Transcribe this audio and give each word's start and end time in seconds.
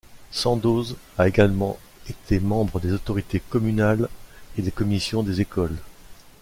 Sandoz 0.31 0.95
a 1.19 1.27
également 1.27 1.77
été 2.09 2.39
membre 2.39 2.79
des 2.79 2.91
autorités 2.91 3.39
communales 3.39 4.09
et 4.57 4.63
des 4.63 4.71
commissions 4.71 5.21
des 5.21 5.41
écoles. 5.41 5.77